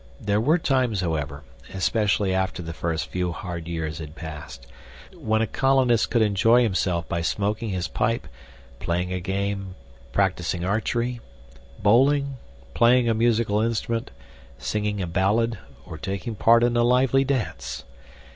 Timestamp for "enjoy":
6.23-6.63